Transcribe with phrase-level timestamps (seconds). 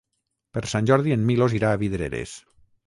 [0.57, 2.37] Per Sant Jordi en Milos irà a Vidreres.